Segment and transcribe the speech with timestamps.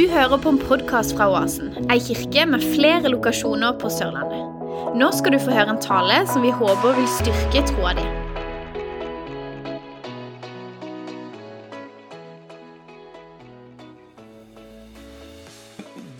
[0.00, 4.62] Du hører på en podkast fra Oasen, ei kirke med flere lokasjoner på Sørlandet.
[4.96, 8.06] Nå skal du få høre en tale som vi håper vil styrke troa di.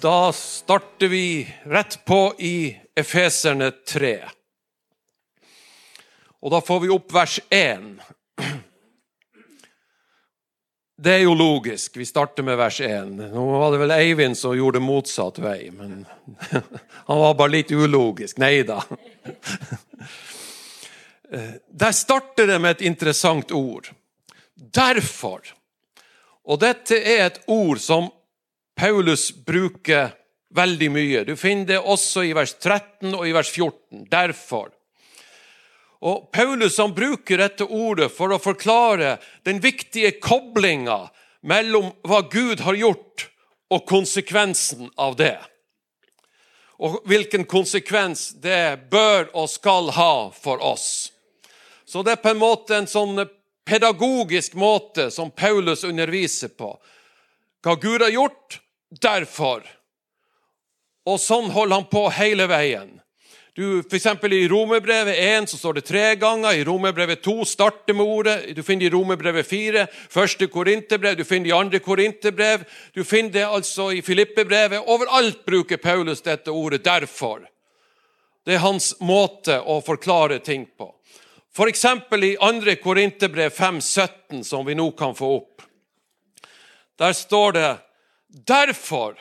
[0.05, 1.25] Da starter vi
[1.73, 2.55] rett på i
[2.93, 4.15] Efeserne 3.
[6.45, 7.95] Og da får vi opp vers 1.
[11.01, 11.97] Det er jo logisk.
[11.97, 13.15] Vi starter med vers 1.
[13.33, 16.03] Nå var det vel Eivind som gjorde motsatt vei, men
[17.09, 18.37] han var bare litt ulogisk.
[18.43, 18.83] Nei da.
[21.83, 23.89] Der starter det med et interessant ord.
[24.55, 25.41] Derfor.
[26.45, 28.11] Og dette er et ord som
[28.77, 30.13] Paulus bruker
[30.53, 31.25] veldig mye.
[31.25, 34.05] Du finner det også i vers 13 og i vers 14.
[34.11, 34.69] Derfor.
[36.01, 41.11] Og Paulus han bruker dette ordet for å forklare den viktige koblinga
[41.45, 43.27] mellom hva Gud har gjort,
[43.71, 45.39] og konsekvensen av det.
[46.81, 51.13] Og hvilken konsekvens det bør og skal ha for oss.
[51.85, 53.21] Så det er på en måte en sånn
[53.69, 56.73] pedagogisk måte som Paulus underviser på.
[57.63, 58.59] Hva Gud har gjort,
[58.91, 59.63] derfor.
[61.07, 63.00] Og sånn holder han på hele veien.
[63.55, 68.07] Du, for I Romerbrevet 1 så står det tre ganger, i Romerbrevet 2 starter med
[68.07, 72.65] ordet, du finner det i Romerbrevet 4, første Korinterbrev, du finner det i andre Korinterbrev,
[72.95, 74.87] du finner det altså i Filippebrevet.
[74.87, 77.49] Overalt bruker Paulus dette ordet 'derfor'.
[78.47, 80.95] Det er hans måte å forklare ting på.
[81.69, 85.63] Eksempel i andre Korinterbrev 5,17, som vi nå kan få opp.
[86.99, 87.79] Der står det
[88.49, 89.19] Derfor,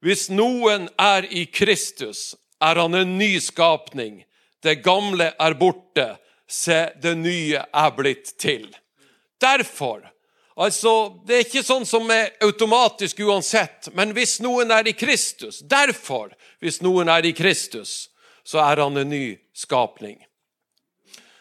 [0.00, 4.24] hvis noen er i Kristus, er han en ny skapning.
[4.62, 6.16] Det gamle er borte,
[6.48, 8.66] se, det nye er blitt til.
[9.40, 10.02] Derfor.
[10.58, 15.60] Altså, Det er ikke sånn som er automatisk uansett, men hvis noen er i Kristus
[15.62, 18.10] Derfor, hvis noen er i Kristus,
[18.42, 20.18] så er han en ny skapning.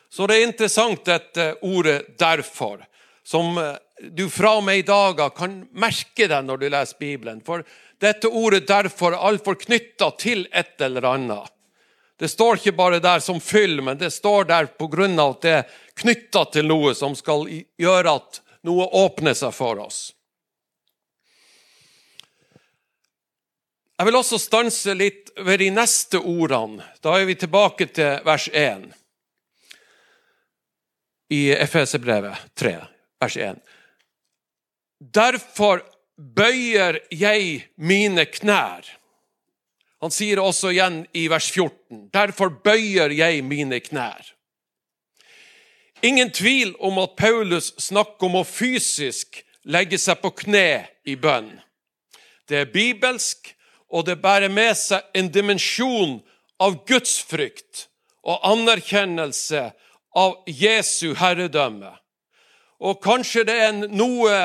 [0.09, 2.85] Så det er interessant, dette ordet 'derfor',
[3.23, 3.57] som
[4.01, 7.41] du fra og med i dag kan merke deg når du leser Bibelen.
[7.45, 7.63] For
[8.01, 11.49] dette ordet 'derfor' er altfor knytta til et eller annet.
[12.17, 15.29] Det står ikke bare der som fyll, men det står der pga.
[15.29, 15.65] at det er
[15.95, 17.45] knytta til noe som skal
[17.77, 20.13] gjøre at noe åpner seg for oss.
[23.97, 26.85] Jeg vil også stanse litt ved de neste ordene.
[27.01, 28.93] Da er vi tilbake til vers 1
[31.33, 32.75] i Efeserbrevet 3,
[33.19, 33.57] vers 1.
[34.99, 35.83] Derfor
[36.17, 38.85] bøyer jeg mine knær.
[40.01, 44.33] Han sier også igjen i vers 14.: Derfor bøyer jeg mine knær.
[46.01, 51.49] Ingen tvil om at Paulus snakker om å fysisk legge seg på kne i bønn.
[52.47, 53.53] Det er bibelsk,
[53.89, 56.19] og det bærer med seg en dimensjon
[56.61, 57.87] av gudsfrykt
[58.27, 59.63] og anerkjennelse
[60.17, 61.91] av Jesu herredømme.
[62.77, 64.35] Og kanskje det er en noe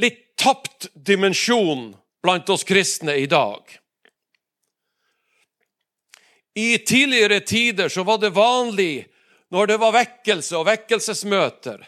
[0.00, 1.90] litt tapt dimensjon
[2.22, 3.60] blant oss kristne i dag.
[6.54, 9.06] I tidligere tider så var det vanlig,
[9.48, 11.84] når det var vekkelse og vekkelsesmøter,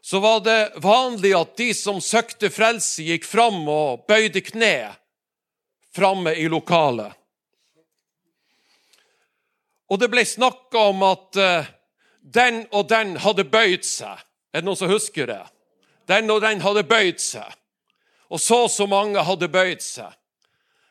[0.00, 4.92] så var det vanlig at de som søkte frelse, gikk fram og bøyde kne
[5.94, 7.12] framme i lokalet.
[9.88, 11.72] Og det ble snakka om at uh,
[12.20, 14.20] den og den hadde bøyd seg.
[14.52, 15.42] Er det noen som husker det?
[16.08, 17.46] Den og den hadde bøyd seg.
[18.32, 20.10] Og så og så mange hadde bøyd seg.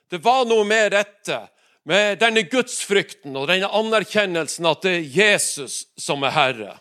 [0.09, 1.39] Det var noe med dette,
[1.89, 6.75] med denne gudsfrykten og denne anerkjennelsen at det er Jesus som er Herre,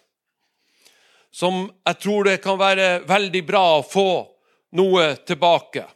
[1.33, 4.11] som jeg tror det kan være veldig bra å få
[4.77, 5.87] noe tilbake.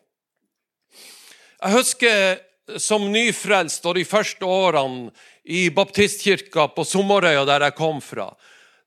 [1.60, 5.12] Jeg husker som nyfrelst og de første årene
[5.46, 8.32] i baptistkirka på Sommerøya, der jeg kom fra.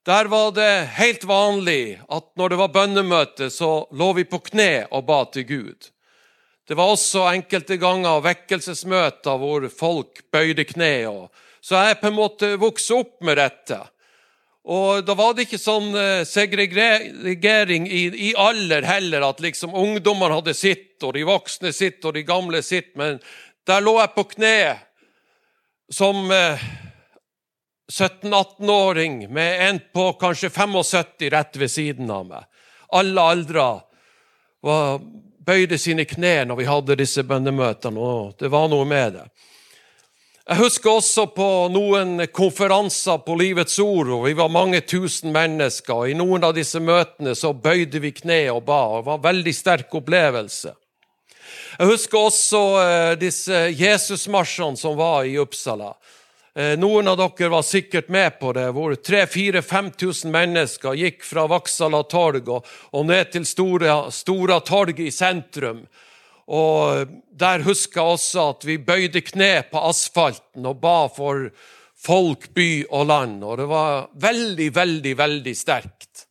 [0.06, 4.88] Der var det helt vanlig at når det var bønnemøte, så lå vi på kne
[4.96, 5.90] og ba til Gud.
[6.68, 10.94] Det var også enkelte ganger vekkelsesmøter hvor folk bøyde kne.
[11.60, 13.82] Så jeg på en måte vokste opp med dette.
[14.70, 20.36] Og Da var det ikke sånn eh, segregering i, i alder heller, at liksom ungdommer
[20.36, 22.94] hadde sitt, og de voksne sitt, og de gamle sitt.
[23.00, 23.18] Men
[23.68, 24.56] der lå jeg på kne
[25.90, 26.70] som eh,
[27.90, 32.46] 17-18-åring med en på kanskje 75 rett ved siden av meg.
[32.94, 33.68] Alle aldre
[34.62, 35.00] var,
[35.46, 39.26] bøyde sine kne når vi hadde disse bønnemøtene, og det var noe med det.
[40.50, 45.94] Jeg husker også på noen konferanser på Livets Ord, og vi var mange tusen mennesker.
[45.94, 48.80] og I noen av disse møtene så bøyde vi kne og ba.
[48.88, 50.74] og Det var en veldig sterk opplevelse.
[51.78, 55.94] Jeg husker også eh, disse Jesusmarsjene som var i Uppsala.
[56.56, 62.02] Eh, noen av dere var sikkert med på det, hvor 3000-5000 mennesker gikk fra Vaksala
[62.10, 62.66] torg og,
[63.06, 65.84] ned til Stora, Stora torg i sentrum.
[66.50, 71.52] Og Der husker jeg også at vi bøyde kne på asfalten og ba for
[72.00, 73.44] folk, by og land.
[73.44, 76.26] Og det var veldig, veldig, veldig sterkt.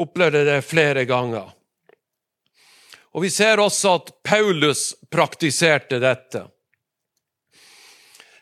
[0.00, 1.50] Opplevde det flere ganger.
[3.12, 6.46] Og Vi ser også at Paulus praktiserte dette.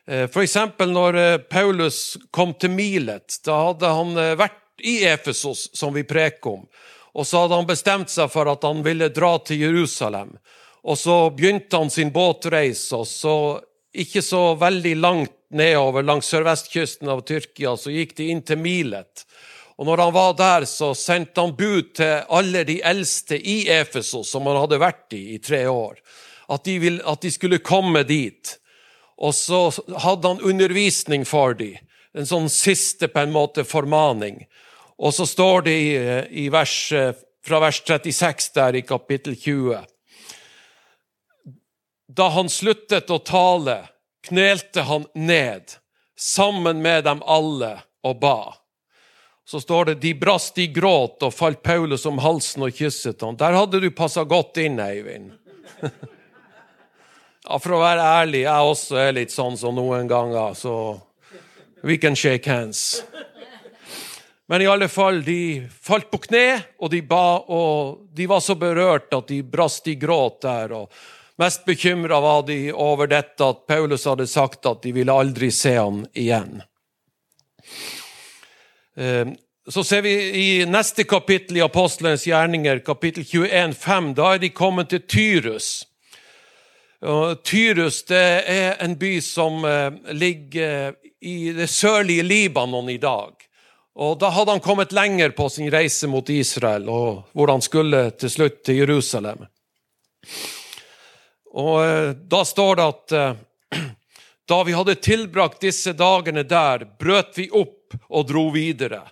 [0.08, 0.56] Eh, F.eks.
[0.78, 3.40] når eh, Paulus kom til Milet.
[3.44, 6.62] Da hadde han eh, vært i Efesos, som vi preker om.
[7.12, 10.36] Og så hadde han bestemt seg for at han ville dra til Jerusalem.
[10.88, 13.34] Og så begynte han sin båtreise, og så
[13.92, 19.24] ikke så veldig langt nedover langs sørvestkysten av Tyrkia, så gikk de inn til Milet.
[19.78, 24.30] Og når han var der, så sendte han bud til alle de eldste i Efesos,
[24.30, 26.00] som han hadde vært i i tre år,
[26.48, 28.57] at de, ville, at de skulle komme dit.
[29.18, 29.68] Og så
[29.98, 31.78] hadde han undervisning for dem,
[32.14, 34.44] en sånn siste på en måte formaning.
[34.98, 35.90] Og så står det i,
[36.44, 36.74] i vers,
[37.46, 39.84] fra vers 36 der i kapittel 20
[42.08, 43.82] Da han sluttet å tale,
[44.26, 45.76] knelte han ned
[46.18, 48.40] sammen med dem alle og ba
[49.48, 53.36] så står det de brast i gråt og falt Paulus om halsen og kysset han.
[53.40, 55.30] Der hadde du passa godt inn, Eivind.
[57.48, 60.74] ja, for å være ærlig, jeg også er litt sånn som noen ganger, så
[61.82, 63.02] we can shake hands.
[64.48, 66.46] Men i alle fall, de falt på kne,
[66.80, 70.72] og de ba, og de var så berørt at de brast i gråt der.
[70.72, 70.92] og
[71.40, 75.74] Mest bekymra var de over dette at Paulus hadde sagt at de ville aldri se
[75.76, 76.62] ham igjen.
[78.96, 79.28] Eh,
[79.68, 84.48] så ser vi i neste kapittel i Apostelens gjerninger, kapittel 21, 5, da er de
[84.48, 85.84] kommet til Tyrus.
[87.44, 93.34] Tyrus det er en by som eh, ligger i det sørlige Libanon i dag.
[93.94, 98.10] Og Da hadde han kommet lenger på sin reise mot Israel, og hvor han skulle
[98.18, 99.46] til slutt til Jerusalem.
[101.54, 103.16] Og eh, Da står det at
[104.50, 109.04] da vi hadde tilbrakt disse dagene der, brøt vi opp og dro videre.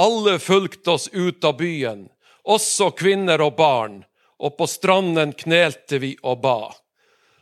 [0.00, 2.08] Alle fulgte oss ut av byen,
[2.44, 4.02] også kvinner og barn,
[4.40, 6.58] og på stranden knelte vi og ba.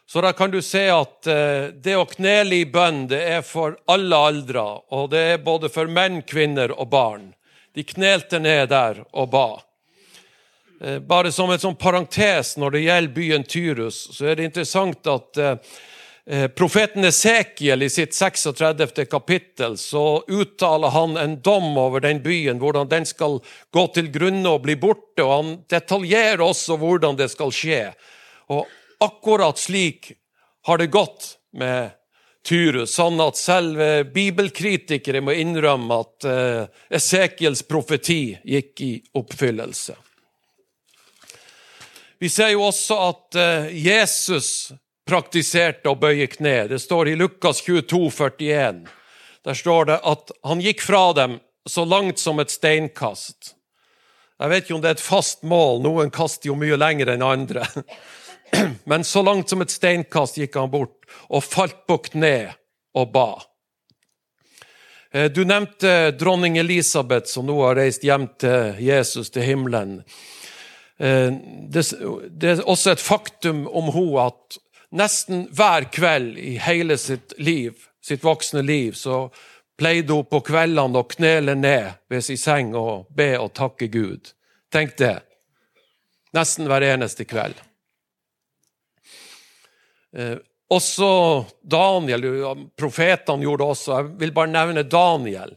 [0.06, 3.78] Så da kan du se at eh, det å knele i bønn, det er for
[3.88, 7.30] alle aldre, og det er både for menn, kvinner og barn.
[7.74, 9.48] De knelte ned der og ba.
[10.84, 15.08] Eh, bare som en sånn parentes når det gjelder byen Tyrus, så er det interessant
[15.08, 19.06] at eh, profeten Esekiel i sitt 36.
[19.08, 23.40] kapittel så uttaler han en dom over den byen, hvordan den skal
[23.72, 25.24] gå til grunne og bli borte.
[25.24, 27.82] og Han detaljerer også hvordan det skal skje.
[28.52, 28.68] Og
[29.04, 30.12] akkurat slik
[30.66, 31.92] har det gått med
[32.44, 36.66] Tyrus, sånn at selve bibelkritikere må innrømme at eh,
[36.98, 39.96] Esekiels profeti gikk i oppfyllelse.
[42.20, 44.50] Vi ser jo også at eh, Jesus
[45.08, 46.66] praktiserte å bøye kne.
[46.68, 48.84] Det står i Lukas 22, 41.
[49.44, 53.54] Der står det at han gikk fra dem så langt som et steinkast.
[54.40, 57.24] Jeg vet ikke om det er et fast mål, noen kaster jo mye lenger enn
[57.24, 57.64] andre.
[58.84, 62.36] Men så langt som et steinkast gikk han bort og falt på kne
[62.94, 63.28] og ba.
[65.14, 70.00] Eh, du nevnte dronning Elisabeth, som nå har reist hjem til Jesus, til himmelen.
[70.98, 71.30] Eh,
[71.70, 74.60] det er også et faktum om henne at
[74.94, 79.24] Nesten hver kveld i hele sitt liv, sitt voksne liv, så
[79.74, 84.30] pleide hun på kveldene å knele ned ved sin seng og be og takke Gud.
[84.70, 85.16] Tenk det.
[86.34, 87.58] Nesten hver eneste kveld.
[90.16, 90.36] Eh,
[90.74, 91.10] også
[91.60, 92.24] Daniel,
[92.78, 93.98] profetene gjorde også.
[93.98, 95.56] Jeg vil bare nevne Daniel.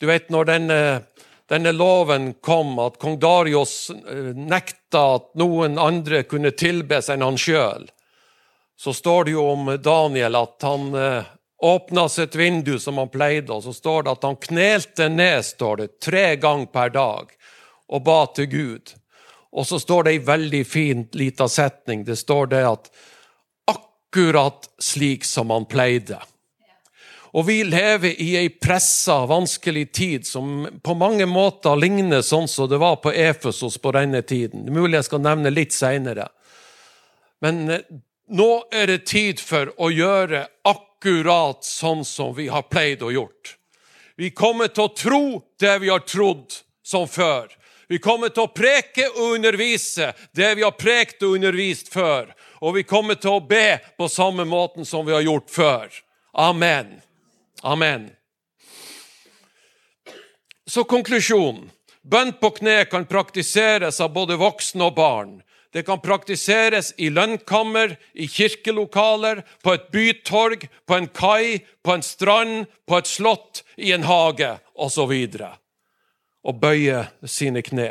[0.00, 0.80] Du vet når denne,
[1.50, 7.40] denne loven kom, at kong Darius eh, nekta at noen andre kunne tilbes enn han
[7.40, 7.88] sjøl
[8.80, 11.24] så står det jo om Daniel at han eh,
[11.62, 15.76] åpna sitt vindu som han pleide, og så står det at han knelte ned står
[15.76, 17.32] det, tre ganger per dag
[17.88, 18.94] og ba til Gud.
[19.50, 22.04] Og så står det ei veldig fin lita setning.
[22.06, 22.90] Det står det at
[24.08, 26.18] akkurat slik som han pleide.
[27.32, 32.68] Og vi lever i ei pressa, vanskelig tid som på mange måter ligner sånn som
[32.68, 34.64] det var på Efesos på denne tiden.
[34.64, 36.30] Det er mulig jeg skal nevne litt seinere.
[37.44, 37.84] Men eh,
[38.32, 43.58] nå er det tid for å gjøre akkurat sånn som vi har pleid å gjort.
[44.16, 45.22] Vi kommer til å tro
[45.60, 47.52] det vi har trodd som før.
[47.88, 52.32] Vi kommer til å preke og undervise det vi har prekt og undervist før.
[52.60, 55.98] Og vi kommer til å be på samme måten som vi har gjort før.
[56.32, 57.00] Amen.
[57.62, 58.10] Amen.
[60.66, 61.70] Så konklusjonen.
[62.08, 65.32] Bønn på kne kan praktiseres av både voksne og barn.
[65.72, 72.04] Det kan praktiseres i lønnkammer, i kirkelokaler, på et bytorg, på en kai, på en
[72.04, 75.12] strand, på et slott, i en hage osv.
[76.40, 77.90] Å bøye sine kne.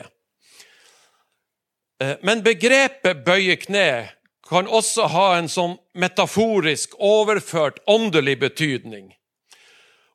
[2.02, 4.10] Eh, men begrepet 'bøye kne'
[4.48, 9.12] kan også ha en sånn metaforisk, overført åndelig betydning.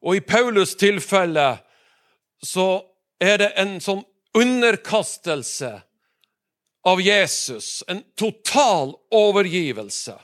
[0.03, 1.59] Og i Paulus' tilfelle
[2.43, 2.83] så
[3.23, 4.03] er det en sånn
[4.35, 5.73] underkastelse
[6.89, 7.85] av Jesus.
[7.89, 10.17] En total overgivelse.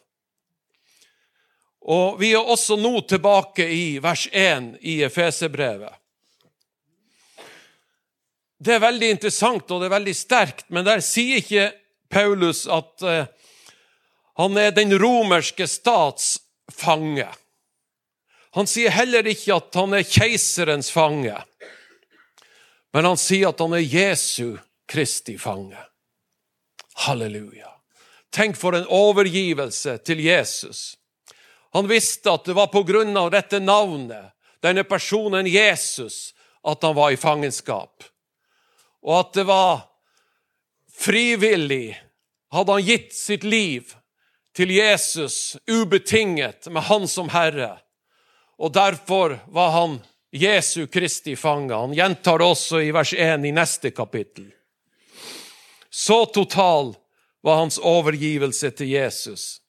[1.88, 5.94] Og Vi er også nå tilbake i vers 1 i Efeserbrevet.
[8.58, 11.68] Det er veldig interessant og det er veldig sterkt, men der sier ikke
[12.10, 13.28] Paulus at uh,
[14.38, 16.38] han er den romerske stats
[16.72, 17.26] fange.
[18.54, 21.34] Han sier heller ikke at han er keiserens fange,
[22.94, 24.56] men han sier at han er Jesu
[24.88, 25.78] Kristi fange.
[27.06, 27.68] Halleluja.
[28.30, 30.96] Tenk for en overgivelse til Jesus.
[31.74, 36.96] Han visste at det var på grunn av dette navnet, denne personen Jesus, at han
[36.96, 38.06] var i fangenskap.
[39.02, 39.86] Og at det var
[40.98, 41.98] frivillig
[42.54, 43.92] hadde han gitt sitt liv
[44.58, 47.78] til Jesus ubetinget, med Han som Herre.
[48.58, 50.00] Og derfor var han
[50.34, 51.74] Jesu Kristi fange.
[51.74, 54.48] Han gjentar det også i vers 1 i neste kapittel.
[55.90, 56.96] Så total
[57.40, 59.60] var hans overgivelse til Jesus.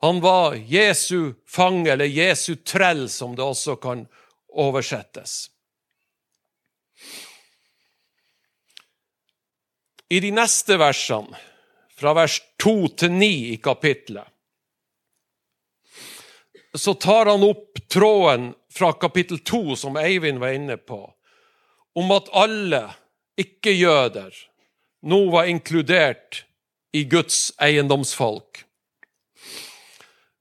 [0.00, 4.06] Han var Jesu fange, eller Jesu trell, som det også kan
[4.48, 5.50] oversettes.
[10.10, 11.49] I de neste versene,
[12.00, 14.26] fra vers 2 til 9 i kapittelet,
[16.74, 21.00] så tar han opp tråden fra kapittel 2, som Eivind var inne på,
[21.98, 22.84] om at alle
[23.40, 24.36] ikke-jøder
[25.10, 26.44] nå var inkludert
[26.92, 28.62] i Guds eiendomsfolk.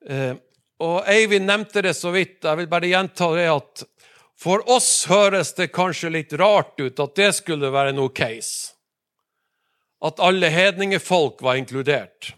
[0.05, 0.35] Eh,
[0.79, 3.83] og Eivind nevnte det så vidt, jeg vil bare gjenta det at
[4.39, 8.78] for oss høres det kanskje litt rart ut at det skulle være noe case.
[10.01, 12.34] At alle hedningefolk var inkludert.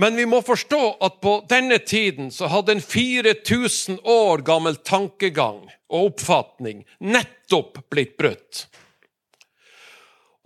[0.00, 5.64] Men vi må forstå at på denne tiden så hadde en 4000 år gammel tankegang
[5.90, 8.68] og oppfatning nettopp blitt brutt.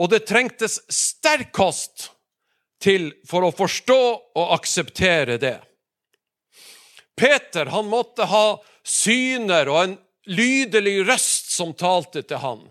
[0.01, 2.09] Og det trengtes sterk kost
[2.83, 4.01] til for å forstå
[4.41, 5.59] og akseptere det.
[7.13, 8.47] Peter han måtte ha
[8.83, 9.99] syner og en
[10.33, 12.65] lydelig røst som talte til han.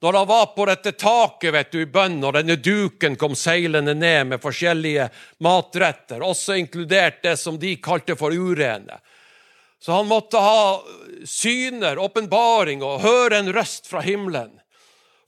[0.00, 3.96] Når han var på dette taket vet du, i bønn, og denne duken kom seilende
[3.98, 5.08] ned med forskjellige
[5.42, 9.00] matretter, også inkludert det som de kalte for urene.
[9.82, 10.78] Så han måtte ha
[11.26, 14.54] syner, åpenbaring og høre en røst fra himmelen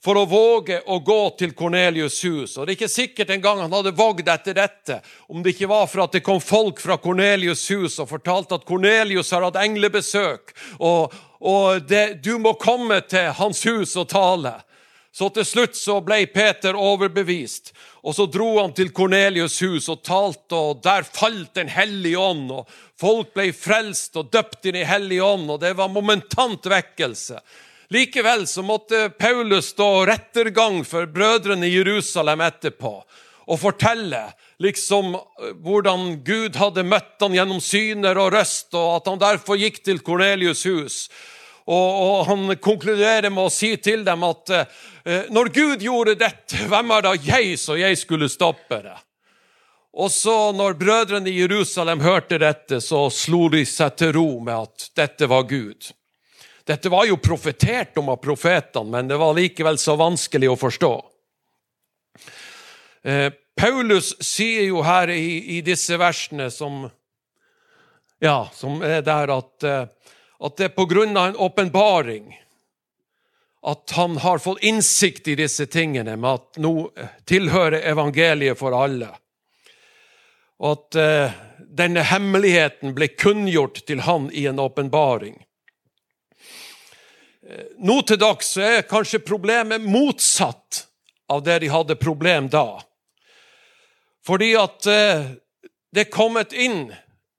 [0.01, 2.55] for å våge å gå til Kornelius' hus.
[2.57, 5.85] Og Det er ikke sikkert engang han hadde vågd etter dette, om det ikke var
[5.91, 10.55] for at det kom folk fra Kornelius' hus og fortalte at Kornelius har hatt englebesøk,
[10.79, 14.59] og, og det, du må komme til hans hus og tale.
[15.11, 17.73] Så til slutt så ble Peter overbevist,
[18.05, 22.51] og så dro han til Kornelius' hus og talte, og der falt Den hellige ånd,
[22.51, 22.69] og
[22.99, 27.41] folk ble frelst og døpt inn i Hellig ånd, og det var momentant vekkelse.
[27.91, 33.01] Likevel så måtte Paulus stå rettergang for brødrene i Jerusalem etterpå
[33.49, 34.21] og fortelle
[34.61, 39.59] liksom eh, hvordan Gud hadde møtt han gjennom syner og røst, og at han derfor
[39.59, 41.03] gikk til Kornelius' hus.
[41.69, 46.65] Og, og, han konkluderer med å si til dem at eh, når Gud gjorde dette,
[46.69, 48.97] hvem er da jeg så jeg skulle stoppe det?
[49.91, 54.55] Og så, når brødrene i Jerusalem hørte dette, så slo de seg til ro med
[54.55, 55.89] at dette var Gud.
[56.63, 60.93] Dette var jo profetert om av profetene, men det var likevel så vanskelig å forstå.
[63.03, 66.85] Eh, Paulus sier jo her i, i, disse versene som,
[68.21, 72.35] ja, som er der, at, eh, at det er på grunn av en åpenbaring
[73.61, 76.73] at han har fått innsikt i disse tingene, med at nå
[77.29, 79.11] tilhører evangeliet for alle.
[80.61, 81.41] Og at eh,
[81.81, 85.37] denne hemmeligheten ble kunngjort til han i en åpenbaring.
[87.81, 90.85] Nå til dags er kanskje problemet motsatt
[91.31, 92.81] av det de hadde problem da.
[94.25, 95.31] Fordi at eh,
[95.91, 96.91] det er kommet inn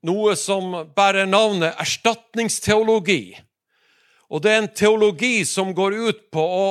[0.07, 3.37] noe som bærer navnet erstatningsteologi.
[4.33, 6.67] Og det er en teologi som går ut på å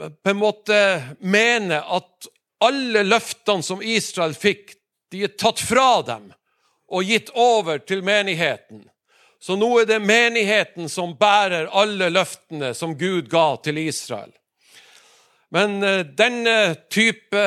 [0.00, 0.76] på en måte
[1.20, 2.28] mene at
[2.64, 4.72] alle løftene som Israel fikk,
[5.12, 6.30] de er tatt fra dem
[6.90, 8.86] og gitt over til menigheten.
[9.40, 14.32] Så nå er det menigheten som bærer alle løftene som Gud ga til Israel.
[15.50, 17.42] Men eh, denne type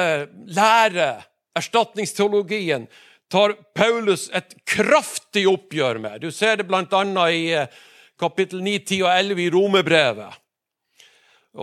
[0.51, 1.10] lære,
[1.55, 2.88] erstatningsteologien,
[3.31, 6.22] tar Paulus et kraftig oppgjør med.
[6.22, 7.03] Du ser det bl.a.
[7.31, 7.83] i eh,
[8.19, 10.39] kapittel 9, 10 og 11 i Romerbrevet.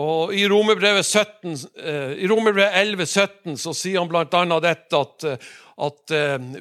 [0.00, 4.60] Og I Romerbrevet 17, eh, i Romerbrevet 11, 17 så sier han bl.a.
[4.64, 5.28] dette at,
[5.80, 6.14] at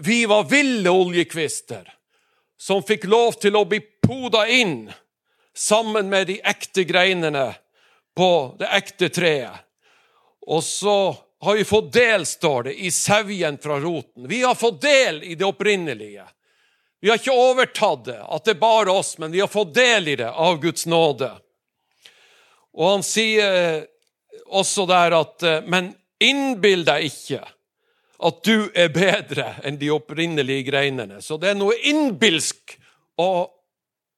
[0.06, 1.88] vi var ville oljekvister
[2.60, 4.90] som fikk lov til å bli poda inn
[5.56, 7.52] sammen med de ekte greinene
[8.18, 9.69] på det ekte treet.
[10.50, 10.96] Og så
[11.42, 14.28] har vi fått del, står det, i sevjen fra roten.
[14.28, 16.26] Vi har fått del i det opprinnelige.
[17.02, 20.08] Vi har ikke overtatt det, at det er bare oss, men vi har fått del
[20.08, 21.30] i det av Guds nåde.
[22.74, 23.86] Og han sier
[24.50, 27.44] også der at Men innbill deg ikke
[28.20, 31.22] at du er bedre enn de opprinnelige greinene.
[31.22, 32.76] Så det er noe innbilsk
[33.22, 33.54] og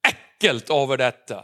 [0.07, 1.43] ekkelt over dette.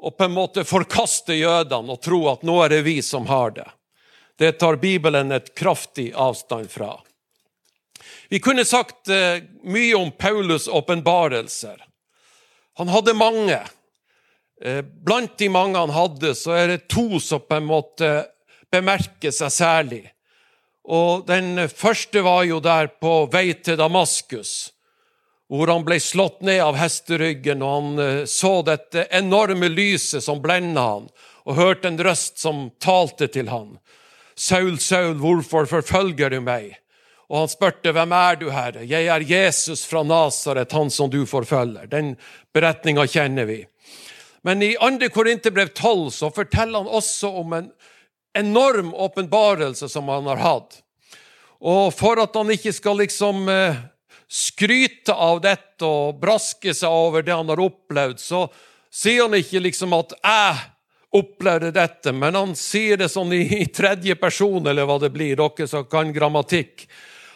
[0.00, 3.52] Og på en måte forkaste jødene og tro at nå er det vi som har
[3.56, 3.68] det.
[4.40, 6.94] Det tar Bibelen et kraftig avstand fra.
[8.32, 11.76] Vi kunne sagt eh, mye om Paulus' åpenbarelser.
[12.80, 13.58] Han hadde mange.
[14.64, 18.10] Eh, blant de mange han hadde, så er det to som på en måte
[18.72, 20.04] bemerker seg særlig.
[20.88, 24.72] Og Den første var jo der på vei til Damaskus,
[25.50, 30.42] hvor han ble slått ned av hesteryggen, og han eh, så dette enorme lyset som
[30.42, 31.08] blenda han,
[31.42, 33.74] og hørte en røst som talte til han.
[34.38, 36.76] Saul, Saul, hvorfor forfølger du meg?
[37.30, 38.86] Og han spurte, hvem er du, Herre?
[38.86, 41.90] Jeg er Jesus fra Nasaret, han som du forfølger.
[41.90, 42.14] Den
[42.54, 43.60] beretninga kjenner vi.
[44.46, 45.10] Men i 2.
[45.14, 47.68] Korinterbrev 12 så forteller han også om en
[48.38, 50.80] enorm åpenbarelse som han har hatt.
[51.60, 53.82] Og for at han ikke skal liksom eh,
[54.30, 58.44] skryte av dette og braske seg over det han har opplevd, så
[58.90, 60.56] sier han ikke liksom at 'jeg
[61.10, 65.34] opplevde dette, men han sier det sånn i, i tredje person, eller hva det blir,
[65.36, 66.86] dere som kan grammatikk.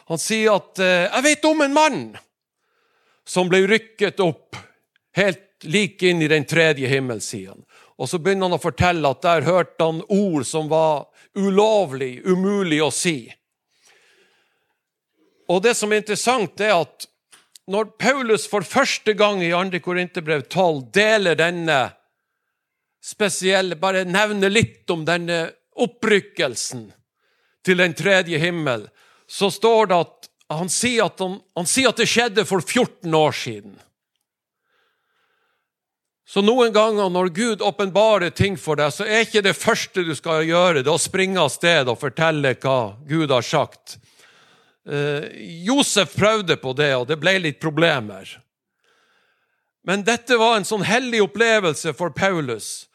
[0.07, 2.19] Han sier at eh, 'jeg vet om en mann
[3.27, 4.57] som ble rykket opp
[5.17, 7.65] helt like inn i den tredje himmelsiden'.
[7.99, 12.83] Og så begynner han å fortelle at der hørte han ord som var ulovlig, umulig
[12.83, 13.33] å si.
[15.49, 17.09] Og det som er interessant, er at
[17.71, 19.81] når Paulus for første gang i 2.
[19.85, 21.79] Korinterbrev 12 deler denne
[23.05, 25.47] spesielle Bare nevner litt om denne
[25.81, 26.87] opprykkelsen
[27.65, 28.87] til den tredje himmel,
[29.27, 33.17] så står det at han sier at, han, han sier at det skjedde for 14
[33.17, 33.75] år siden.
[36.29, 40.15] Så noen ganger når Gud åpenbarer ting for deg, så er ikke det første du
[40.17, 43.99] skal gjøre, det å springe av sted og fortelle hva Gud har sagt.
[44.89, 45.25] Eh,
[45.65, 48.41] Josef prøvde på det, og det ble litt problemer.
[49.85, 52.89] Men dette var en sånn hellig opplevelse for Paulus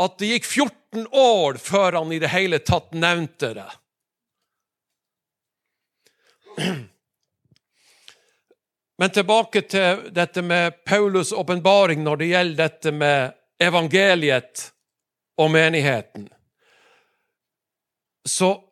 [0.00, 3.70] at det gikk 14 år før han i det hele tatt nevnte det.
[8.98, 14.72] Men tilbake til dette med Paulus' åpenbaring når det gjelder dette med evangeliet
[15.38, 16.28] og menigheten.
[18.28, 18.63] Så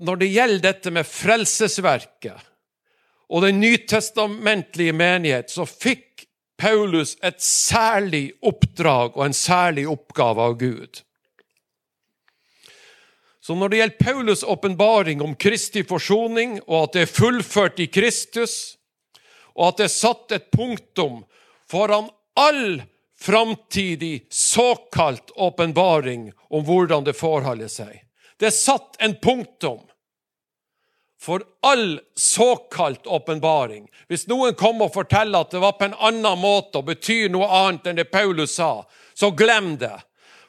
[0.00, 2.46] når det gjelder dette med frelsesverket
[3.30, 6.24] og den nytestamentlige menighet, så fikk
[6.60, 11.02] Paulus et særlig oppdrag og en særlig oppgave av Gud.
[13.40, 17.88] Så når det gjelder Paulus' åpenbaring om Kristi forsoning, og at det er fullført i
[17.88, 18.76] Kristus,
[19.56, 21.22] og at det er satt et punktum
[21.70, 22.10] foran
[22.40, 22.82] all
[23.20, 27.94] framtidig såkalt åpenbaring om hvordan det forholder seg.
[28.40, 29.80] Det er satt en punktum
[31.20, 33.88] for all såkalt åpenbaring.
[34.08, 37.48] Hvis noen kommer og forteller at det var på en annen måte og betyr noe
[37.60, 39.98] annet enn det Paulus sa, så glem det.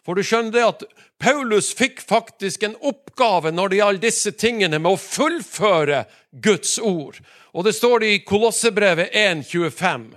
[0.05, 0.85] For du skjønner det at
[1.21, 7.19] Paulus fikk faktisk en oppgave når det gjaldt disse tingene, med å fullføre Guds ord.
[7.51, 10.07] Og det står det i Kolossebrevet 1,25.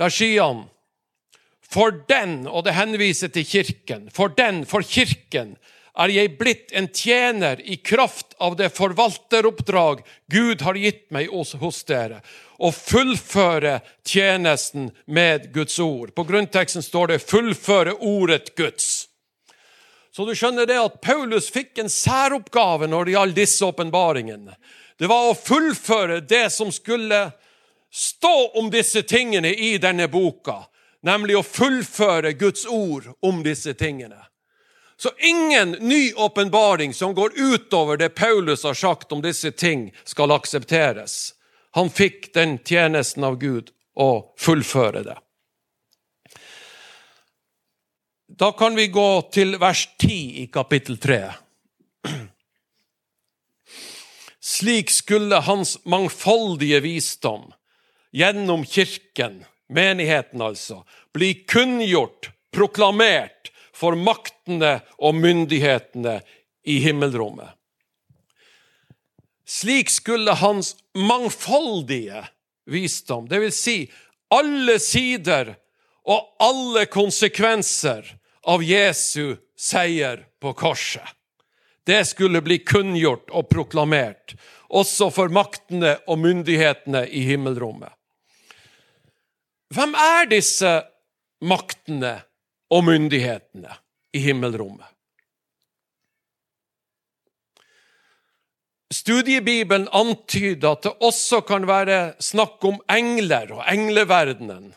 [0.00, 0.64] Der sier han
[1.72, 5.54] For den, og det henviser til kirken, for den, for kirken,
[5.98, 10.00] er jeg blitt en tjener i kraft av det forvalteroppdrag
[10.32, 12.22] Gud har gitt meg hos, dere,
[12.56, 16.14] å fullføre tjenesten med Guds ord.
[16.14, 19.06] På grunnteksten står det 'fullføre ordet Guds'.
[20.12, 24.56] Så du skjønner det at Paulus fikk en særoppgave når det gjaldt disse åpenbaringene.
[24.98, 27.32] Det var å fullføre det som skulle
[27.92, 30.68] stå om disse tingene i denne boka.
[31.02, 34.20] nemlig å fullføre Guds ord om disse tingene.
[35.02, 40.30] Så ingen ny åpenbaring som går utover det Paulus har sagt om disse ting, skal
[40.30, 41.34] aksepteres.
[41.74, 45.16] Han fikk den tjenesten av Gud å fullføre det.
[48.38, 51.20] Da kan vi gå til vers 10 i kapittel 3.
[54.54, 57.50] Slik skulle hans mangfoldige visdom
[58.14, 63.51] gjennom kirken, menigheten altså, bli kunngjort, proklamert,
[63.82, 66.20] for maktene og myndighetene
[66.70, 67.50] i himmelrommet.
[69.48, 72.22] Slik skulle hans mangfoldige
[72.70, 73.58] visdom, dvs.
[73.58, 73.76] Si
[74.32, 75.56] alle sider
[76.08, 78.06] og alle konsekvenser
[78.48, 81.04] av Jesu seier på korset.
[81.86, 84.36] Det skulle bli kunngjort og proklamert,
[84.70, 87.90] også for maktene og myndighetene i himmelrommet.
[89.74, 90.70] Hvem er disse
[91.42, 92.20] maktene
[92.72, 93.76] og myndighetene
[94.16, 94.88] i himmelrommet.
[98.92, 104.72] Studiebibelen antyder at det også kan være snakk om engler og engleverdenen.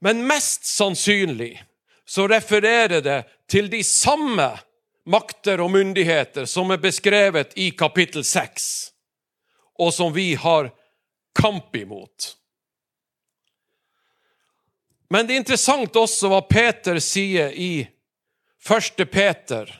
[0.00, 1.52] Men mest sannsynlig
[2.06, 3.18] så refererer det
[3.50, 4.48] til de samme
[5.10, 8.92] makter og myndigheter som er beskrevet i kapittel 6,
[9.82, 10.70] og som vi har
[11.36, 12.39] kamp imot.
[15.10, 19.02] Men det er interessant også hva Peter sier i 1.
[19.10, 19.70] Peter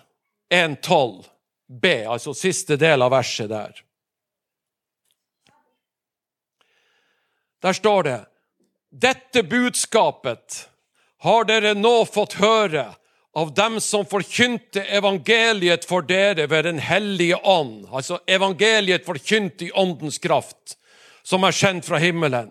[0.51, 1.25] 1,12
[1.71, 3.77] b, altså siste del av verset der.
[7.63, 8.19] Der står det
[8.91, 10.65] Dette budskapet
[11.23, 12.89] har dere nå fått høre
[13.37, 17.87] av dem som forkynte evangeliet for dere ved Den hellige ånd.
[17.93, 20.79] Altså evangeliet forkynt i åndens kraft,
[21.23, 22.51] som er kjent fra himmelen.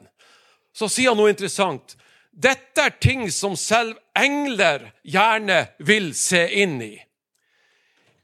[0.72, 1.98] Så sier han noe interessant.
[2.40, 6.94] Dette er ting som selv engler gjerne vil se inn i.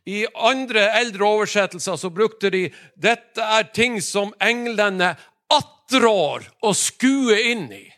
[0.05, 5.15] I andre eldre oversettelser så brukte de 'dette er ting som englene
[5.51, 7.91] attrår å skue inn i'.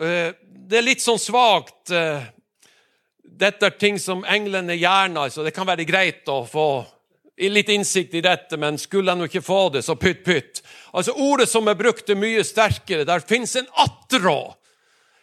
[0.00, 0.34] Eh,
[0.68, 1.90] det er litt sånn svakt.
[1.90, 2.26] Eh,
[3.22, 6.84] dette er ting som englene gjerne altså Det kan være greit å få
[7.36, 10.62] litt innsikt i dette, men skulle han ikke få det, så pytt, pytt.
[10.92, 13.04] Altså Ordet som er brukt, er mye sterkere.
[13.04, 14.56] Der fins en attrå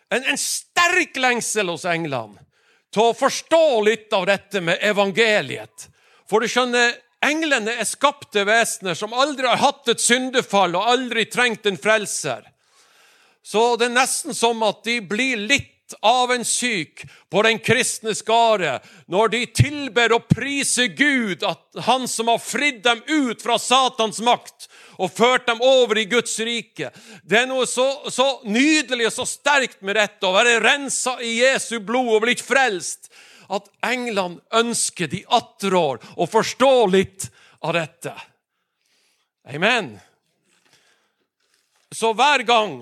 [0.09, 2.41] en, en sterk lengsel hos englene
[2.93, 5.87] til å forstå litt av dette med evangeliet.
[6.29, 6.93] For du skjønner,
[7.25, 12.45] englene er skapte vesener som aldri har hatt et syndefall og aldri trengt en frelser.
[13.43, 18.77] Så det er nesten som at de blir litt avundssyk på den kristne skare
[19.11, 24.21] når de tilber og priser Gud, at Han som har fridd dem ut fra Satans
[24.23, 24.67] makt
[25.01, 26.91] og ført dem over i Guds rike.
[27.23, 31.39] Det er noe så, så nydelig og så sterkt med dette, å være rensa i
[31.39, 33.09] Jesu blod og blitt frelst,
[33.53, 37.27] at England ønsker de atterår å forstå litt
[37.63, 38.13] av dette.
[39.51, 39.97] Amen.
[41.93, 42.79] Så hver gang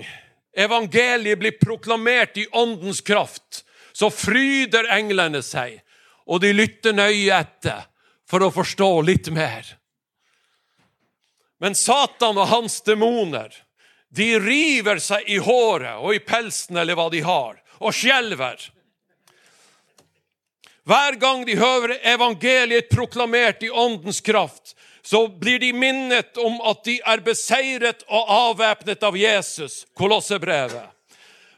[0.53, 5.79] evangeliet blir proklamert i åndens kraft, så fryder englene seg,
[6.25, 7.87] og de lytter nøye etter
[8.29, 9.65] for å forstå litt mer.
[11.61, 13.53] Men Satan og hans demoner
[14.11, 18.59] de river seg i håret og i pelsen eller hva de har, og skjelver.
[20.87, 26.83] Hver gang de hører evangeliet proklamert i åndens kraft, så blir de minnet om at
[26.85, 29.85] de er beseiret og avvæpnet av Jesus.
[29.97, 30.89] Kolossebrevet.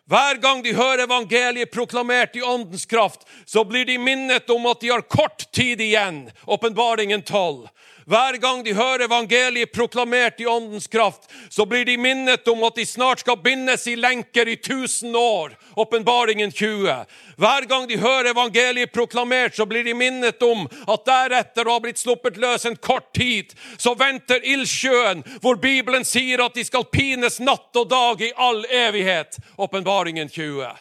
[0.09, 4.81] Hver gang de hører evangeliet proklamert i åndens kraft, så blir de minnet om at
[4.81, 6.25] de har kort tid igjen.
[6.43, 7.67] Åpenbaringen 12.
[8.05, 12.75] Hver gang de hører evangeliet proklamert i åndens kraft, så blir de minnet om at
[12.75, 15.55] de snart skal bindes i lenker i 1000 år.
[15.75, 17.05] Åpenbaringen 20.
[17.37, 21.83] Hver gang de hører evangeliet proklamert, så blir de minnet om at deretter å ha
[21.83, 26.89] blitt sluppet løs en kort tid, så venter ildsjøen, hvor Bibelen sier at de skal
[26.91, 29.39] pines natt og dag i all evighet.
[29.57, 30.73] Åpenbaringen 20.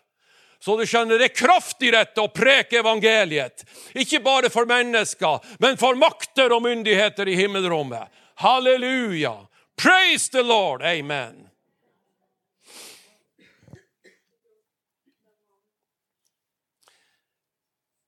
[0.63, 3.65] Så du skjønner, det er kraft i dette å preke evangeliet.
[3.99, 8.07] Ikke bare for mennesker, men for makter og myndigheter i himmelrommet.
[8.39, 9.35] Halleluja!
[9.75, 10.85] Praise the Lord!
[10.87, 11.49] Amen.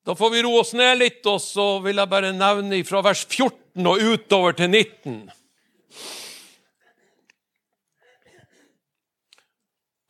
[0.06, 3.24] Da får vi roe oss ned litt, og så vil jeg bare nevne fra vers
[3.26, 5.24] 14 og utover til 19.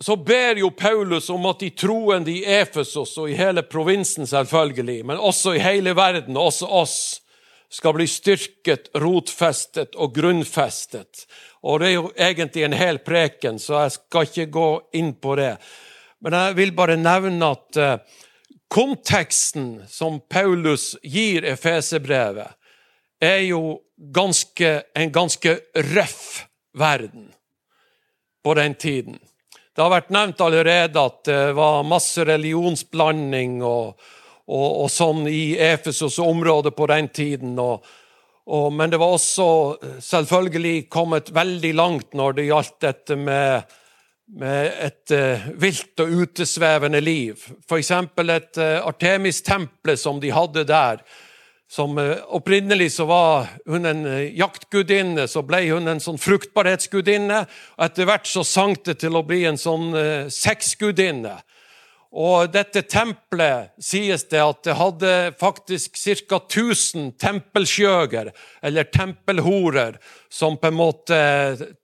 [0.04, 4.98] så ber jo Paulus om at de troende i Efesos og i hele provinsen selvfølgelig,
[5.08, 6.98] men også i hele verden, også oss,
[7.72, 11.24] skal bli styrket, rotfestet og grunnfestet.
[11.64, 14.68] Og det er jo egentlig en hel preken, så jeg skal ikke gå
[15.00, 15.54] inn på det.
[16.20, 18.22] Men jeg vil bare nevne at eh,
[18.68, 22.52] konteksten som Paulus gir Efesebrevet,
[23.24, 25.60] er jo ganske, en ganske
[25.96, 26.44] røff
[26.76, 27.30] verden
[28.44, 29.16] på den tiden.
[29.74, 33.96] Det har vært nevnt allerede at det var masse religionsblanding og,
[34.46, 37.56] og, og sånn i Efesos-området på den tiden.
[37.58, 37.82] Og,
[38.70, 39.48] men det var også
[39.98, 43.74] selvfølgelig kommet veldig langt når det gjaldt dette med,
[44.38, 47.42] med et uh, vilt og utesvevende liv.
[47.66, 47.90] F.eks.
[47.98, 51.02] et uh, Artemis-tempel som de hadde der
[51.70, 57.44] som eh, Opprinnelig så var hun en eh, jaktgudinne, så ble hun en sånn fruktbarhetsgudinne.
[57.76, 61.38] og Etter hvert så sank det til å bli en sånn uh, sexgudinne.
[62.14, 65.98] Og dette tempelet sies det at det hadde faktisk
[66.28, 66.38] ca.
[66.38, 68.30] 1000 tempelskjøger,
[68.62, 69.98] eller tempelhorer,
[70.30, 71.18] som på en måte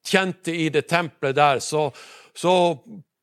[0.06, 1.58] tjente i det tempelet der.
[1.58, 1.88] Så,
[2.30, 2.54] så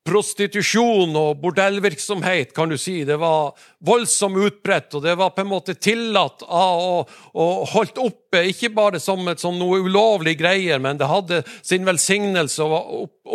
[0.07, 3.01] prostitusjon og bordellvirksomhet, kan du si.
[3.07, 8.45] Det var voldsomt utbredt, og det var på en måte tillatt og, og holdt oppe,
[8.53, 12.89] ikke bare som, et, som noe ulovlig greier, men det hadde sin velsignelse og var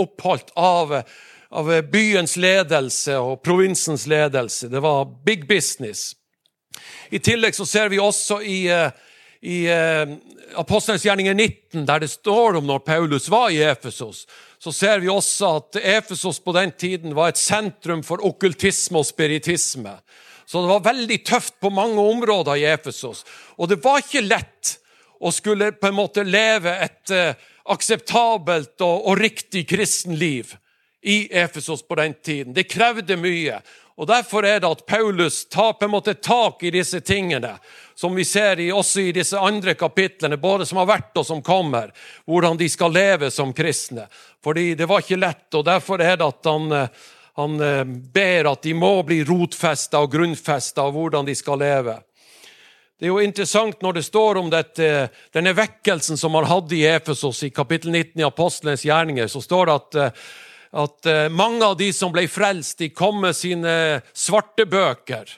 [0.07, 0.97] oppholdt av,
[1.53, 4.73] av byens ledelse og provinsens ledelse.
[4.73, 6.13] Det var big business.
[7.13, 8.89] I tillegg så ser vi også i, eh,
[9.43, 10.09] i eh,
[10.55, 14.27] Apostelens gjerninger 19, der det står om når Paulus var i Efesos,
[14.59, 19.09] så ser vi også at Efesos på den tiden var et sentrum for okkultisme og
[19.09, 19.97] spiritisme.
[20.47, 23.25] Så det var veldig tøft på mange områder i Efesos.
[23.59, 24.77] Og det var ikke lett
[25.23, 27.35] å skulle på en måte leve et eh,
[27.73, 30.55] akseptabelt og, og riktig kristenliv
[31.03, 32.55] i Efesos på den tiden.
[32.55, 33.59] Det krevde mye.
[33.99, 37.57] Og Derfor er det at Paulus tar på en måte tak i disse tingene,
[38.03, 41.39] som vi ser i, også i disse andre kapitlene, både som har vært og som
[41.47, 41.93] kommer,
[42.27, 44.09] hvordan de skal leve som kristne.
[44.43, 48.49] Fordi det var ikke lett, og derfor er det at han, eh, han eh, ber
[48.51, 51.95] at de må bli rotfesta og grunnfesta av hvordan de skal leve.
[52.99, 54.89] Det er jo interessant når det står om dette,
[55.31, 59.71] denne vekkelsen som han hadde i Efesos, i kapittel 19 i Apostlenes gjerninger, så står
[59.71, 60.25] det at eh,
[60.73, 65.29] at mange av de som ble frelst, de kom med sine svarte bøker.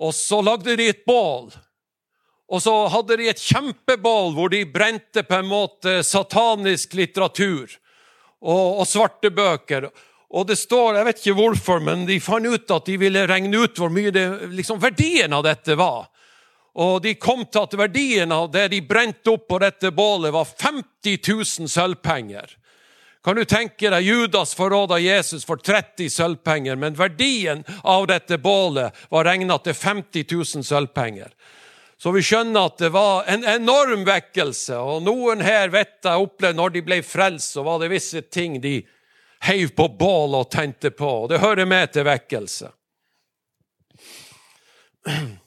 [0.00, 1.52] Og så lagde de et bål.
[2.50, 7.70] Og så hadde de et kjempebål hvor de brente på en måte satanisk litteratur
[8.44, 9.88] og, og svarte bøker.
[10.34, 13.64] Og det står, Jeg vet ikke hvorfor, men de fant ut at de ville regne
[13.64, 16.10] ut hvor mye det, liksom, verdien av dette var.
[16.74, 20.48] Og de kom til at verdien av det de brente opp på dette bålet, var
[20.50, 21.20] 50
[21.62, 22.56] 000 sølvpenger.
[23.24, 28.92] Kan du tenke deg Judas forråda Jesus for 30 sølvpenger, men verdien av dette bålet
[29.08, 31.30] var regna til 50 000 sølvpenger.
[31.96, 34.76] Så vi skjønner at det var en enorm vekkelse.
[34.76, 38.58] Og noen her vet jeg opplevde når de ble frelst, så var det visse ting
[38.60, 38.74] de
[39.48, 41.08] heiv på bål og tente på.
[41.24, 42.68] Og det hører med til vekkelse.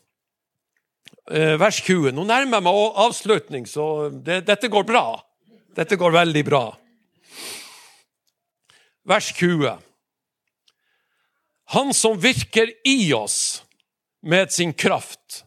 [1.28, 2.14] Eh, vers 20.
[2.16, 5.02] Nå nærmer jeg meg avslutning, så det, dette går bra.
[5.76, 6.62] Dette går veldig bra
[9.08, 9.78] vers 20.
[11.66, 13.64] Han som virker i oss
[14.22, 15.44] med sin kraft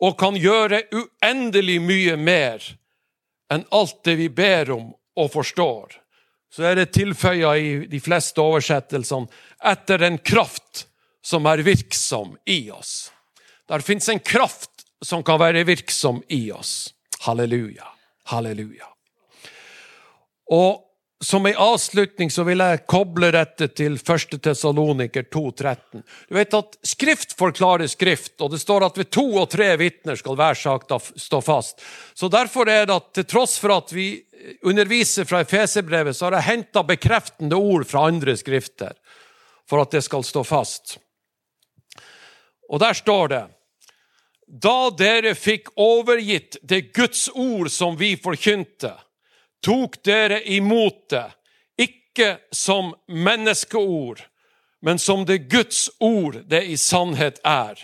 [0.00, 2.64] og kan gjøre uendelig mye mer
[3.52, 5.96] enn alt det vi ber om og forstår.
[6.52, 9.32] Så er det tilføya i de fleste oversettelsene
[9.72, 10.86] etter en kraft
[11.24, 13.10] som er virksom i oss.
[13.68, 16.92] Der fins en kraft som kan være virksom i oss.
[17.24, 17.88] Halleluja.
[18.28, 18.88] Halleluja.
[20.52, 20.84] Og
[21.24, 24.36] som en avslutning så vil jeg koble dette til 1.
[24.44, 26.02] Tessaloniker 2,13.
[26.28, 30.18] Du vet at Skrift forklarer Skrift, og det står at ved to og tre vitner
[30.20, 30.84] skal hver sak
[31.16, 31.80] stå fast.
[32.14, 34.08] Så Derfor er det at til tross for at vi
[34.62, 38.92] underviser fra Efeserbrevet, så har jeg henta bekreftende ord fra andre skrifter
[39.68, 40.98] for at det skal stå fast.
[42.68, 43.44] Og der står det
[44.44, 48.92] Da dere fikk overgitt det Guds ord som vi forkynte,
[49.64, 51.26] tok dere imot det,
[51.80, 54.20] ikke som menneskeord,
[54.84, 57.78] men som det Guds ord det i sannhet er.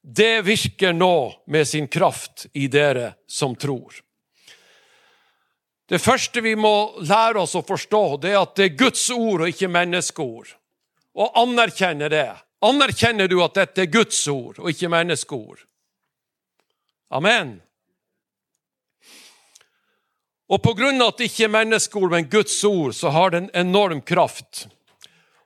[0.00, 4.02] Det virker nå med sin kraft i dere som tror.
[5.88, 9.44] Det første vi må lære oss å forstå, det er at det er Guds ord
[9.44, 10.50] og ikke menneskeord.
[11.16, 12.28] Og anerkjenne det.
[12.66, 15.62] Anerkjenner du at dette er Guds ord og ikke menneskeord?
[17.14, 17.60] Amen.
[20.46, 20.68] Og
[21.02, 24.68] av at det ikke er menneskeord, men Guds ord, så har det en enorm kraft.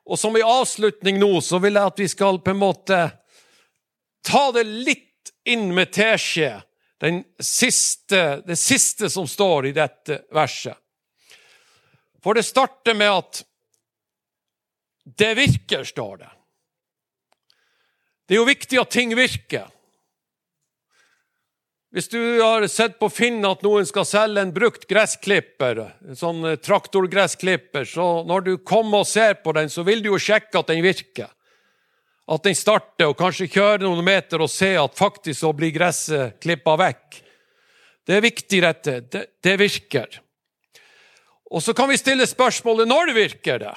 [0.04, 2.98] Og som i avslutning nå, så vil jeg at vi skal på en måte
[4.26, 6.58] ta det litt inn med teskje
[7.40, 10.76] siste, det siste som står i dette verset.
[12.20, 13.40] For det starter med at
[15.16, 16.28] det virker, står det.
[18.28, 19.70] Det er jo viktig at ting virker.
[21.90, 26.44] Hvis du har sett på Finn at noen skal selge en brukt gressklipper, en sånn
[26.62, 30.70] traktorgressklipper, så når du kommer og ser på den, så vil du jo sjekke at
[30.70, 31.32] den virker.
[32.30, 36.38] At den starter, og kanskje kjøre noen meter og se at faktisk så blir gresset
[36.38, 37.18] klippa vekk.
[38.06, 38.94] Det er viktig, dette.
[39.10, 40.20] Det, det virker.
[41.50, 43.74] Og så kan vi stille spørsmålet når virker det?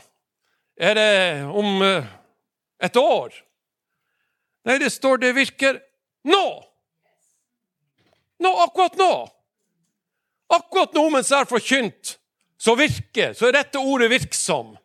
[0.78, 1.10] Er det
[1.50, 2.14] om eh,
[2.78, 3.34] et år?
[4.70, 5.82] Nei, det står det virker
[6.30, 6.46] nå.
[8.44, 9.14] Nå, akkurat nå.
[10.54, 12.18] Akkurat nå mens jeg har forkynt,
[12.60, 14.76] så virker, så er dette ordet virksom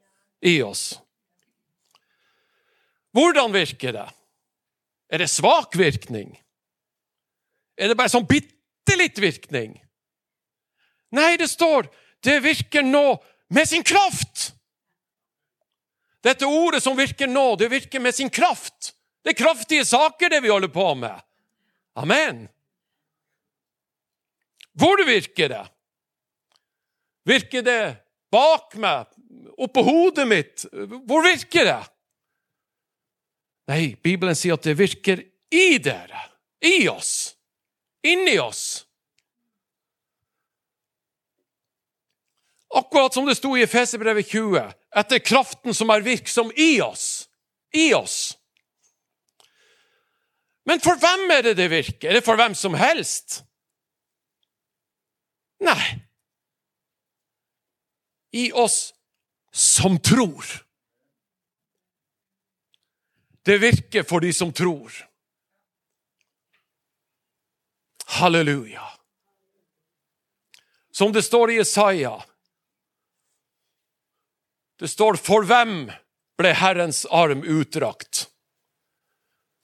[0.47, 0.93] i oss.
[3.15, 4.07] Hvordan virker det?
[5.11, 6.37] Er det svak virkning?
[7.79, 9.77] Er det bare sånn bitte litt virkning?
[11.15, 11.89] Nei, det står
[12.25, 13.23] det virker nå
[13.55, 14.53] med sin kraft.
[16.25, 18.93] Dette ordet som virker nå, det virker med sin kraft.
[19.23, 21.15] Det er kraftige saker, det vi holder på med.
[21.95, 22.49] Amen.
[24.79, 25.65] Hvor virker det?
[27.29, 27.97] Virker det
[28.31, 29.07] bak meg?
[29.59, 30.67] Oppå hodet mitt?
[31.07, 31.81] Hvor virker det?
[33.69, 36.23] Nei, Bibelen sier at det virker i dere.
[36.65, 37.35] I oss.
[38.07, 38.85] Inni oss.
[42.75, 47.27] Akkurat som det sto i Efeserbrevet 20, etter kraften som er virksom i oss.
[47.75, 48.37] I oss.
[50.69, 52.11] Men for hvem er det det virker?
[52.11, 53.43] Er det for hvem som helst?
[55.61, 56.01] Nei.
[58.31, 58.95] I oss
[59.53, 60.45] som tror.
[63.43, 64.93] Det virker for de som tror.
[68.07, 68.85] Halleluja.
[70.91, 72.25] Som det står i Isaiah.
[74.79, 75.91] Det står 'For hvem
[76.39, 78.27] ble Herrens arm utdrakt?'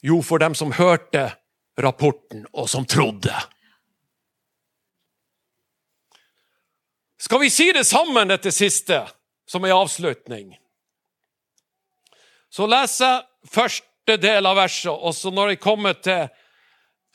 [0.02, 1.36] Jo, for dem som hørte
[1.78, 3.34] rapporten, og som trodde.
[7.24, 8.98] Skal vi si det sammen, dette siste,
[9.46, 10.58] som en avslutning?
[12.52, 16.26] Så leser jeg første del av verset, og så når jeg kommer til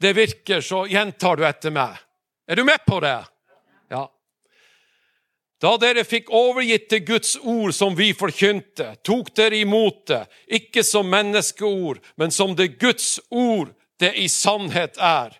[0.01, 1.93] det virker, så gjentar du etter meg.
[2.49, 3.19] Er du med på det?
[3.93, 4.07] Ja.
[5.61, 10.23] Da dere fikk overgitt det Guds ord som vi forkynte, tok dere imot det,
[10.57, 15.37] ikke som menneskeord, men som det Guds ord det i sannhet er.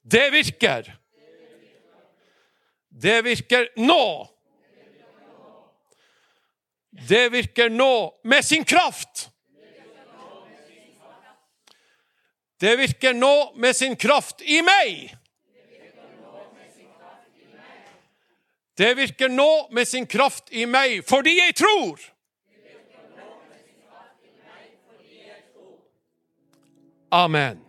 [0.00, 0.94] Det virker.
[2.98, 4.28] Det virker nå.
[7.08, 9.28] Det virker nå med sin kraft.
[12.56, 15.12] Det virker nå med sin kraft i meg.
[18.76, 22.00] Det virker nå med sin kraft i meg fordi jeg tror.
[27.12, 27.65] Amen.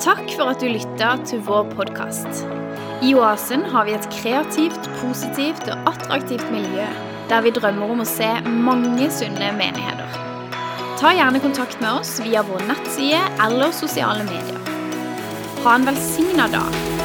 [0.00, 2.38] Takk for at du lytta til vår podkast.
[3.04, 6.86] I Oasen har vi et kreativt, positivt og attraktivt miljø
[7.28, 10.16] der vi drømmer om å se mange sunne menigheter.
[10.96, 14.56] Ta gjerne kontakt med oss via vår nettside eller sosiale medier.
[15.66, 16.99] Ha en velsigna dag.